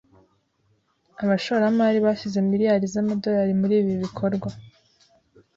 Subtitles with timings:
[1.23, 4.49] Abashoramari bashyize miliyari z'amadorari muri ibi bikorwa